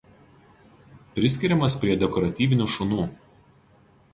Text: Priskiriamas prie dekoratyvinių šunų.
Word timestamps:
Priskiriamas 1.17 1.77
prie 1.83 1.99
dekoratyvinių 2.05 2.71
šunų. 2.77 3.07